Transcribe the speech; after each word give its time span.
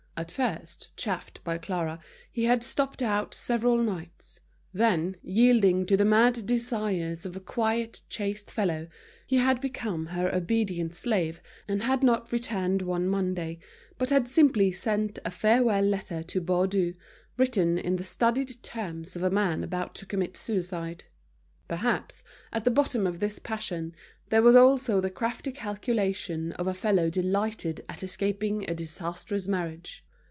At 0.17 0.29
first, 0.29 0.95
chaffed 0.95 1.43
by 1.43 1.57
Clara, 1.57 1.97
he 2.31 2.43
had 2.43 2.63
stopped 2.63 3.01
out 3.01 3.33
several 3.33 3.81
nights; 3.81 4.39
then, 4.71 5.15
yielding 5.23 5.83
to 5.87 5.97
the 5.97 6.05
mad 6.05 6.45
desires 6.45 7.25
of 7.25 7.35
a 7.35 7.39
quiet, 7.39 8.01
chaste 8.07 8.51
fellow, 8.51 8.87
he 9.25 9.37
had 9.37 9.59
become 9.59 10.07
her 10.07 10.31
obedient 10.31 10.93
slave, 10.93 11.41
and 11.67 11.81
had 11.81 12.03
not 12.03 12.31
returned 12.31 12.83
one 12.83 13.07
Monday, 13.07 13.57
but 13.97 14.11
had 14.11 14.29
simply 14.29 14.71
sent 14.71 15.17
a 15.25 15.31
farewell 15.31 15.81
letter 15.81 16.21
to 16.21 16.39
Baudu, 16.39 16.93
written 17.37 17.79
in 17.79 17.95
the 17.95 18.03
studied 18.03 18.61
terms 18.61 19.15
of 19.15 19.23
a 19.23 19.31
man 19.31 19.63
about 19.63 19.95
to 19.95 20.05
commit 20.05 20.37
suicide. 20.37 21.05
Perhaps, 21.67 22.23
at 22.53 22.63
the 22.63 22.69
bottom 22.69 23.07
of 23.07 23.21
this 23.21 23.39
passion, 23.39 23.95
there 24.29 24.43
was 24.43 24.55
also 24.55 25.01
the 25.01 25.09
crafty 25.09 25.51
calculation 25.51 26.51
of 26.53 26.67
a 26.67 26.75
fellow 26.75 27.09
delighted 27.09 27.83
at 27.89 28.03
escaping 28.03 28.69
a 28.69 28.75
disastrous 28.75 29.47
marriage. 29.47 30.05